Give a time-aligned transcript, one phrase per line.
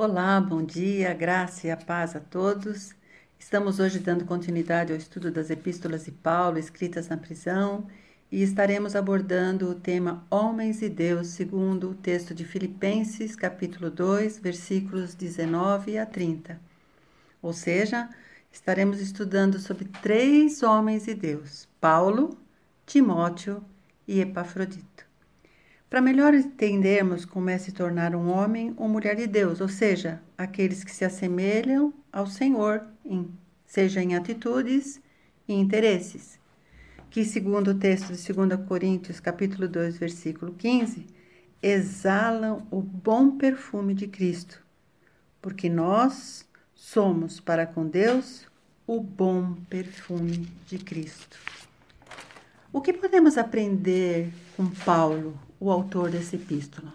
[0.00, 2.94] Olá, bom dia, graça e a paz a todos.
[3.36, 7.84] Estamos hoje dando continuidade ao estudo das epístolas de Paulo escritas na prisão
[8.30, 14.38] e estaremos abordando o tema Homens e Deus, segundo o texto de Filipenses, capítulo 2,
[14.38, 16.60] versículos 19 a 30.
[17.42, 18.08] Ou seja,
[18.52, 22.38] estaremos estudando sobre três homens e Deus: Paulo,
[22.86, 23.64] Timóteo
[24.06, 25.07] e Epafrodito.
[25.88, 30.20] Para melhor entendermos como é se tornar um homem ou mulher de Deus, ou seja,
[30.36, 33.26] aqueles que se assemelham ao Senhor, em,
[33.64, 35.00] seja em atitudes
[35.48, 36.38] e interesses,
[37.08, 41.06] que segundo o texto de 2 Coríntios, capítulo 2, versículo 15,
[41.62, 44.62] exalam o bom perfume de Cristo,
[45.40, 48.46] porque nós somos para com Deus
[48.86, 51.38] o bom perfume de Cristo.
[52.70, 56.92] O que podemos aprender com Paulo, o autor dessa epístola?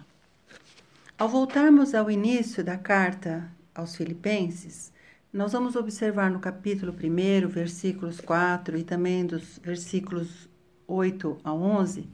[1.18, 4.92] Ao voltarmos ao início da carta aos Filipenses,
[5.32, 10.48] nós vamos observar no capítulo 1, versículos 4 e também dos versículos
[10.86, 12.08] 8 a 11,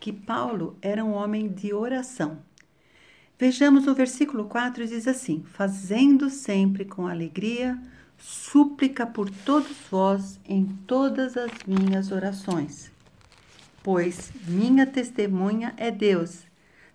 [0.00, 2.38] que Paulo era um homem de oração.
[3.38, 7.78] Vejamos o versículo 4 diz assim: Fazendo sempre com alegria
[8.18, 12.90] súplica por todos vós em todas as minhas orações.
[13.86, 16.40] Pois minha testemunha é Deus,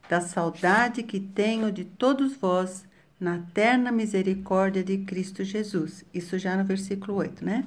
[0.10, 2.84] da saudade que tenho de todos vós
[3.18, 6.04] na terna misericórdia de Cristo Jesus.
[6.14, 7.64] Isso já no versículo 8, né?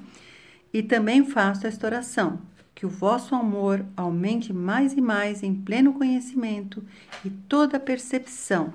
[0.75, 2.39] E também faço esta oração:
[2.75, 6.84] que o vosso amor aumente mais e mais em pleno conhecimento
[7.25, 8.75] e toda percepção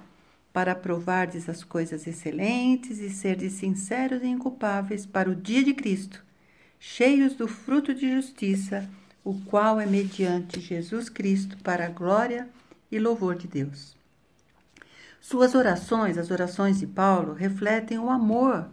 [0.51, 6.25] para provardes as coisas excelentes e serdes sinceros e inculpáveis para o dia de Cristo,
[6.79, 8.89] cheios do fruto de justiça,
[9.23, 12.47] o qual é mediante Jesus Cristo para a glória
[12.91, 13.95] e louvor de Deus.
[15.21, 18.69] Suas orações, as orações de Paulo, refletem o amor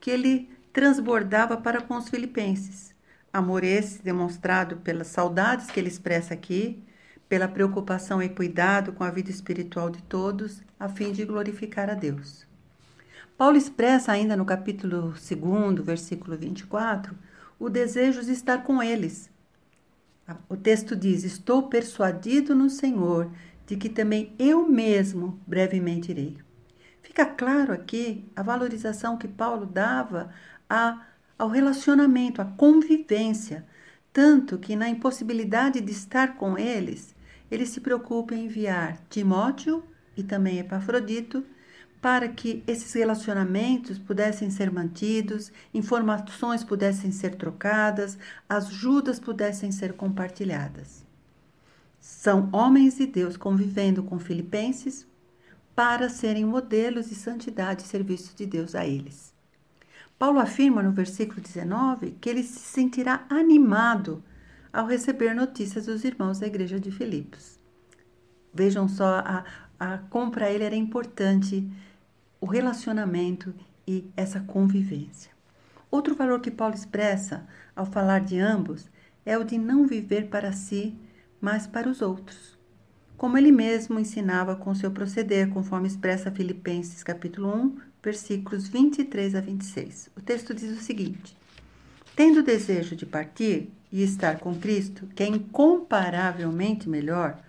[0.00, 2.94] que ele transbordava para com os filipenses.
[3.32, 6.82] Amor esse demonstrado pelas saudades que ele expressa aqui,
[7.28, 11.94] pela preocupação e cuidado com a vida espiritual de todos, a fim de glorificar a
[11.94, 12.46] Deus.
[13.36, 17.16] Paulo expressa ainda no capítulo 2, versículo 24,
[17.58, 19.30] o desejo de estar com eles.
[20.48, 23.30] O texto diz: Estou persuadido no Senhor
[23.66, 26.38] de que também eu mesmo brevemente irei.
[27.02, 30.30] Fica claro aqui a valorização que Paulo dava
[30.68, 31.06] a,
[31.38, 33.66] ao relacionamento, à convivência,
[34.12, 37.14] tanto que na impossibilidade de estar com eles,
[37.50, 39.84] ele se preocupa em enviar Timóteo
[40.16, 41.44] e também Epafrodito
[42.04, 51.02] para que esses relacionamentos pudessem ser mantidos, informações pudessem ser trocadas, ajudas pudessem ser compartilhadas.
[51.98, 55.06] São homens de Deus convivendo com filipenses
[55.74, 59.32] para serem modelos de santidade e serviço de Deus a eles.
[60.18, 64.22] Paulo afirma no versículo 19 que ele se sentirá animado
[64.70, 67.58] ao receber notícias dos irmãos da igreja de Filipos.
[68.52, 69.44] Vejam só a,
[69.80, 71.66] a, como para ele era importante
[72.44, 73.54] o relacionamento
[73.88, 75.30] e essa convivência.
[75.90, 78.86] Outro valor que Paulo expressa ao falar de ambos
[79.24, 80.94] é o de não viver para si,
[81.40, 82.58] mas para os outros.
[83.16, 89.40] Como ele mesmo ensinava com seu proceder, conforme expressa Filipenses capítulo 1, versículos 23 a
[89.40, 90.10] 26.
[90.14, 91.34] O texto diz o seguinte:
[92.14, 97.40] Tendo desejo de partir, e estar com Cristo, que é incomparavelmente melhor,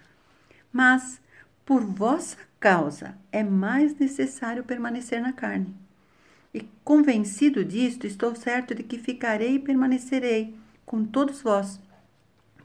[0.71, 1.19] mas
[1.65, 5.71] por vossa causa é mais necessário permanecer na carne.
[6.51, 11.79] E convencido disto, estou certo de que ficarei e permanecerei com todos vós,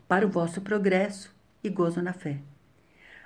[0.08, 1.30] para o vosso progresso
[1.62, 2.38] e gozo na fé,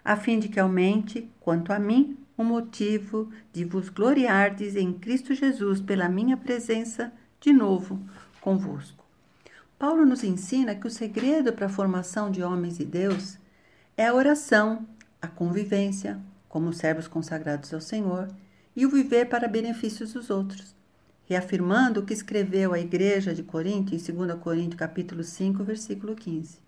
[0.05, 5.33] a fim de que aumente, quanto a mim, o motivo de vos gloriardes em Cristo
[5.33, 8.01] Jesus pela minha presença de novo
[8.41, 9.05] convosco.
[9.79, 13.39] Paulo nos ensina que o segredo para a formação de homens de Deus
[13.97, 14.85] é a oração,
[15.23, 16.21] a convivência,
[16.55, 18.29] como servos consagrados ao Senhor,
[18.77, 20.73] e o viver para benefícios dos outros,
[21.27, 26.61] reafirmando o que escreveu à igreja de Corinto em 2 Coríntios capítulo 5, versículo 15.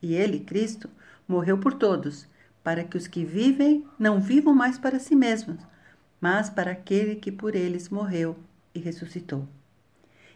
[0.00, 0.88] E ele, Cristo,
[1.28, 2.26] morreu por todos,
[2.62, 5.60] para que os que vivem não vivam mais para si mesmos,
[6.18, 8.38] mas para aquele que por eles morreu
[8.74, 9.46] e ressuscitou.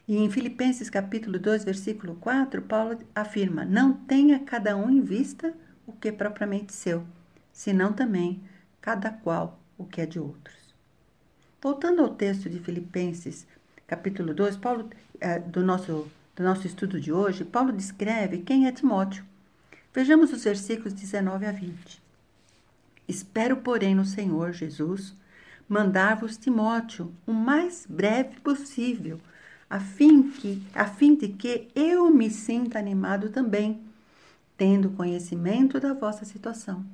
[0.06, 5.54] E em Filipenses capítulo 2, versículo 4, Paulo afirma: Não tenha cada um em vista
[5.86, 7.06] o que é propriamente seu,
[7.50, 8.42] senão também
[8.80, 10.56] cada qual o que é de outros.
[11.60, 13.46] Voltando ao texto de Filipenses
[13.88, 18.72] capítulo 2, Paulo, é, do, nosso, do nosso estudo de hoje, Paulo descreve quem é
[18.72, 19.24] Timóteo.
[19.94, 22.02] Vejamos os versículos 19 a 20.
[23.08, 25.14] Espero, porém, no Senhor Jesus,
[25.66, 29.18] mandar-vos Timóteo o mais breve possível,
[29.70, 33.80] a fim, que, a fim de que eu me sinta animado também,
[34.56, 36.84] tendo conhecimento da vossa situação.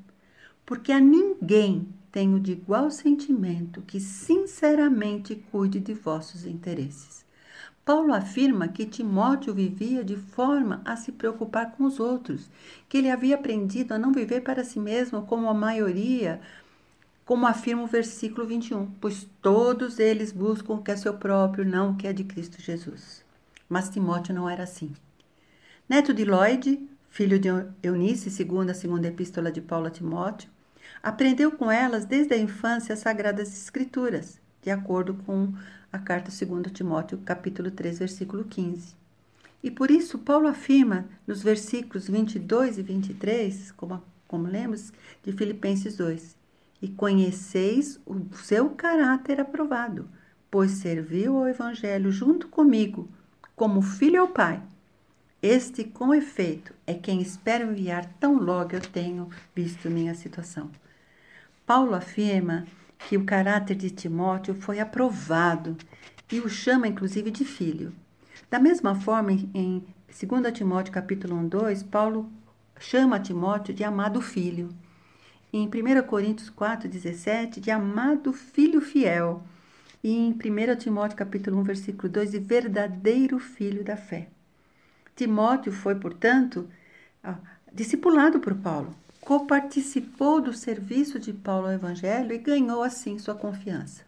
[0.66, 7.24] Porque a ninguém tenho de igual sentimento que sinceramente cuide de vossos interesses.
[7.84, 12.48] Paulo afirma que Timóteo vivia de forma a se preocupar com os outros,
[12.88, 16.40] que ele havia aprendido a não viver para si mesmo como a maioria,
[17.26, 21.90] como afirma o versículo 21, pois todos eles buscam o que é seu próprio, não
[21.90, 23.22] o que é de Cristo Jesus.
[23.68, 24.92] Mas Timóteo não era assim.
[25.86, 27.48] Neto de Lloyd, filho de
[27.82, 30.53] Eunice, segundo a segunda epístola de Paulo a Timóteo,
[31.02, 35.52] aprendeu com elas desde a infância as sagradas escrituras, de acordo com
[35.92, 38.96] a carta 2 Timóteo, capítulo 3, versículo 15.
[39.62, 44.92] E por isso Paulo afirma nos versículos 22 e 23, como, como lemos,
[45.22, 46.36] de Filipenses 2,
[46.82, 50.08] e conheceis o seu caráter aprovado,
[50.50, 53.08] pois serviu ao evangelho junto comigo,
[53.56, 54.62] como filho ao pai.
[55.46, 60.70] Este, com efeito, é quem espero enviar tão logo eu tenho visto minha situação.
[61.66, 62.66] Paulo afirma
[63.00, 65.76] que o caráter de Timóteo foi aprovado
[66.32, 67.92] e o chama inclusive de filho.
[68.50, 72.32] Da mesma forma, em 2 Timóteo capítulo 1, 2, Paulo
[72.80, 74.70] chama Timóteo de amado filho.
[75.52, 79.42] Em 1 Coríntios 4, 17, de amado filho fiel.
[80.02, 84.30] E em 1 Timóteo capítulo 1, versículo 2, de verdadeiro filho da fé.
[85.16, 86.68] Timóteo foi, portanto,
[87.72, 88.94] discipulado por Paulo
[89.24, 94.02] coparticipou do serviço de Paulo ao Evangelho e ganhou assim sua confiança.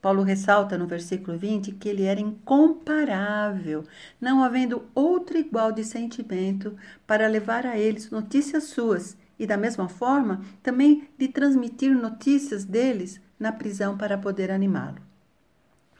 [0.00, 3.84] Paulo ressalta no versículo 20 que ele era incomparável,
[4.20, 6.76] não havendo outro igual de sentimento
[7.06, 13.20] para levar a eles notícias suas e, da mesma forma, também de transmitir notícias deles
[13.38, 14.98] na prisão para poder animá-lo.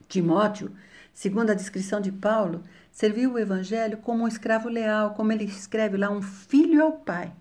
[0.09, 0.71] Timóteo,
[1.13, 5.97] segundo a descrição de Paulo, serviu o evangelho como um escravo leal, como ele escreve
[5.97, 7.33] lá, um filho ao pai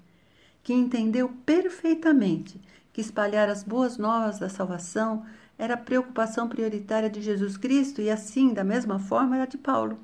[0.63, 2.61] que entendeu perfeitamente
[2.93, 5.25] que espalhar as boas novas da salvação
[5.57, 9.99] era a preocupação prioritária de Jesus Cristo e assim, da mesma forma, era de Paulo.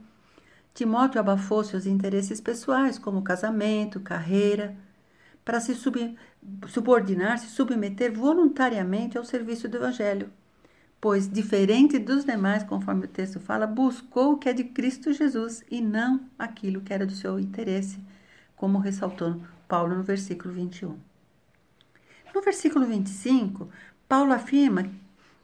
[0.74, 4.76] Timóteo abafou seus interesses pessoais, como casamento, carreira,
[5.44, 6.16] para se sub,
[6.68, 10.30] subordinar, se submeter voluntariamente ao serviço do Evangelho,
[11.08, 15.64] pois, diferente dos demais, conforme o texto fala, buscou o que é de Cristo Jesus
[15.72, 17.98] e não aquilo que era do seu interesse,
[18.58, 20.98] como ressaltou Paulo no versículo 21.
[22.36, 23.70] No versículo 25,
[24.06, 24.86] Paulo afirma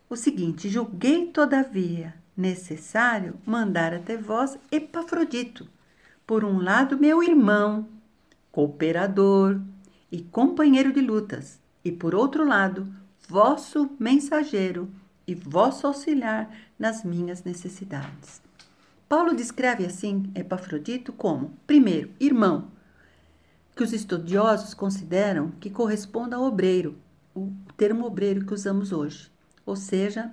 [0.10, 5.66] o seguinte: Julguei, todavia, necessário mandar até vós Epafrodito,
[6.28, 7.88] por um lado, meu irmão,
[8.52, 9.62] cooperador
[10.12, 12.94] e companheiro de lutas, e por outro lado,
[13.30, 14.92] vosso mensageiro
[15.28, 18.42] e vosso auxiliar nas minhas necessidades.
[19.08, 22.72] Paulo descreve assim Epafrodito como, primeiro, irmão,
[23.76, 26.98] que os estudiosos consideram que corresponde ao obreiro,
[27.36, 29.32] o termo obreiro que usamos hoje.
[29.66, 30.32] Ou seja,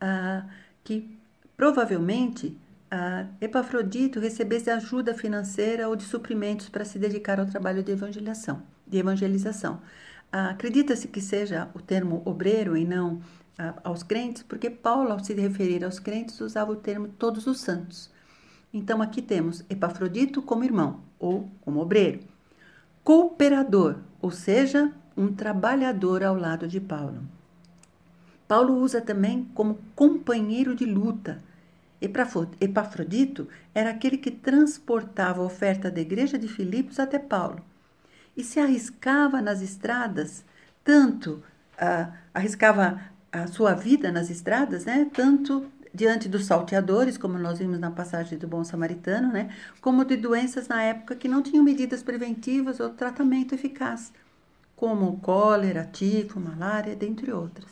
[0.00, 0.44] ah,
[0.82, 1.16] que
[1.56, 2.56] provavelmente
[2.90, 8.62] ah, Epafrodito recebesse ajuda financeira ou de suprimentos para se dedicar ao trabalho de evangelização.
[8.86, 9.80] De evangelização.
[10.32, 13.20] Ah, Acredita-se que seja o termo obreiro e não
[13.84, 18.10] aos crentes, porque Paulo, ao se referir aos crentes, usava o termo todos os santos.
[18.72, 22.20] Então aqui temos Epafrodito como irmão ou como obreiro
[23.02, 27.22] cooperador, ou seja, um trabalhador ao lado de Paulo.
[28.46, 31.42] Paulo usa também como companheiro de luta.
[32.00, 37.62] Epafrodito era aquele que transportava a oferta da igreja de Filipos até Paulo
[38.36, 40.44] e se arriscava nas estradas,
[40.82, 41.42] tanto
[41.74, 43.00] uh, arriscava
[43.32, 48.38] a sua vida nas estradas, né, tanto diante dos salteadores, como nós vimos na passagem
[48.38, 49.54] do Bom Samaritano, né?
[49.80, 54.12] como de doenças na época que não tinham medidas preventivas ou tratamento eficaz,
[54.76, 57.68] como cólera, tifo, malária, dentre outras.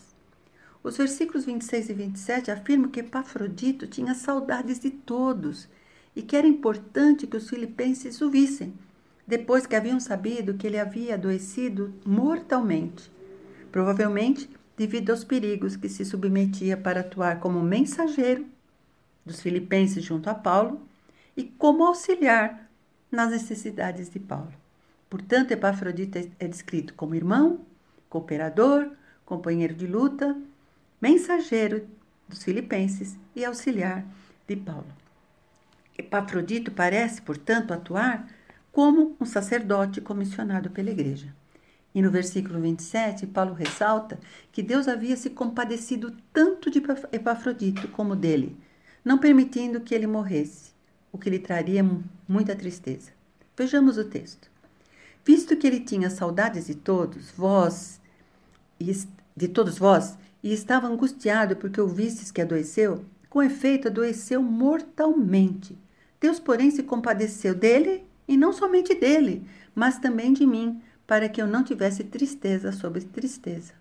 [0.83, 5.69] Os versículos 26 e 27 afirmam que Epafrodito tinha saudades de todos
[6.15, 8.75] e que era importante que os filipenses o vissem,
[9.27, 13.11] depois que haviam sabido que ele havia adoecido mortalmente.
[13.71, 14.49] Provavelmente
[14.79, 18.47] devido aos perigos que se submetia para atuar como mensageiro
[19.27, 20.81] dos filipenses junto a Paulo
[21.37, 22.71] e como auxiliar
[23.11, 24.53] nas necessidades de Paulo.
[25.11, 27.61] Portanto, Epafrodita é descrito como irmão,
[28.09, 28.93] cooperador,
[29.27, 30.37] companheiro de luta,
[31.01, 31.85] mensageiro
[32.29, 34.07] dos filipenses e auxiliar
[34.47, 34.87] de Paulo.
[35.97, 38.29] Epafrodito parece, portanto, atuar
[38.71, 41.35] como um sacerdote comissionado pela igreja.
[41.95, 44.19] E no versículo 27, Paulo ressalta
[44.53, 48.57] que Deus havia se compadecido tanto de Epafrodito como dele,
[49.05, 50.73] não permitindo que ele morresse,
[51.11, 51.85] o que lhe traria
[52.29, 53.11] muita tristeza.
[53.57, 54.51] Vejamos o texto.
[55.25, 58.01] Visto que ele tinha saudades de todos vós,
[59.37, 65.77] de todos vós, e estava angustiado porque ouvistes que adoeceu, com efeito adoeceu mortalmente.
[66.21, 71.41] Deus, porém, se compadeceu dele, e não somente dele, mas também de mim, para que
[71.41, 73.73] eu não tivesse tristeza sobre tristeza.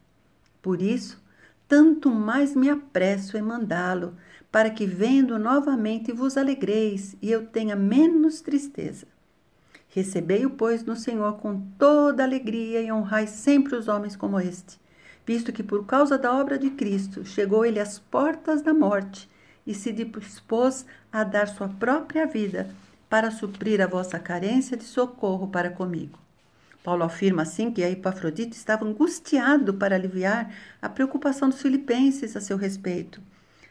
[0.62, 1.22] Por isso,
[1.68, 4.16] tanto mais me apresso em mandá-lo,
[4.50, 9.06] para que vendo novamente vos alegreis e eu tenha menos tristeza.
[9.90, 14.80] Recebei-o, pois, no Senhor com toda alegria e honrai sempre os homens como este,
[15.26, 19.30] visto que por causa da obra de Cristo chegou ele às portas da morte
[19.66, 22.70] e se dispôs a dar sua própria vida
[23.10, 26.27] para suprir a vossa carência de socorro para comigo.
[26.84, 32.58] Paulo afirma assim que Epafrodito estava angustiado para aliviar a preocupação dos filipenses a seu
[32.58, 33.22] respeito.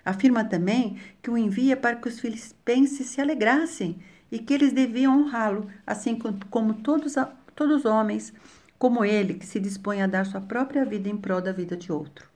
[0.05, 3.99] Afirma também que o envia para que os filipenses se alegrassem
[4.31, 6.19] e que eles deviam honrá-lo, assim
[6.51, 7.15] como todos,
[7.55, 8.33] todos os homens,
[8.79, 11.91] como ele, que se dispõe a dar sua própria vida em prol da vida de
[11.91, 12.29] outro.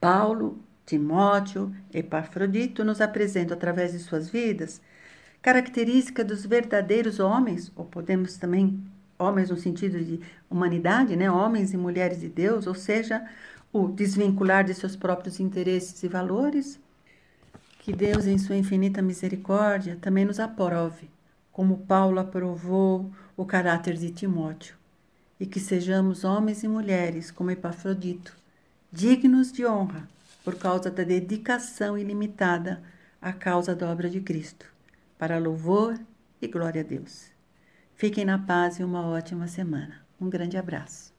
[0.00, 4.82] Paulo, Timóteo, Epafrodito nos apresentam através de suas vidas
[5.40, 8.82] característica dos verdadeiros homens, ou podemos também
[9.18, 11.30] homens no sentido de humanidade, né?
[11.30, 13.24] homens e mulheres de Deus, ou seja,
[13.72, 16.78] o desvincular de seus próprios interesses e valores,
[17.80, 21.10] que Deus, em sua infinita misericórdia, também nos aprove,
[21.52, 24.76] como Paulo aprovou o caráter de Timóteo,
[25.38, 28.34] e que sejamos homens e mulheres como Epafrodito,
[28.90, 30.08] dignos de honra
[30.44, 32.82] por causa da dedicação ilimitada
[33.20, 34.66] à causa da obra de Cristo,
[35.18, 35.98] para louvor
[36.40, 37.33] e glória a Deus.
[37.96, 40.04] Fiquem na paz e uma ótima semana.
[40.20, 41.13] Um grande abraço.